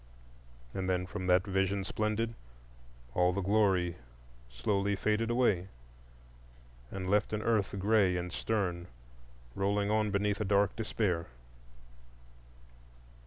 [0.73, 2.33] And then from that Vision Splendid
[3.13, 3.99] all the glory faded
[4.63, 4.97] slowly
[5.29, 5.67] away,
[6.89, 8.87] and left an earth gray and stern
[9.53, 11.27] rolling on beneath a dark despair.